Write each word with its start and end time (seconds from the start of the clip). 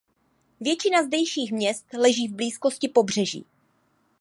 Většina 0.59 1.03
zdejších 1.03 1.51
měst 1.51 1.85
leží 1.93 2.27
v 2.27 2.35
blízkosti 2.35 2.87
pobřeží. 2.87 3.45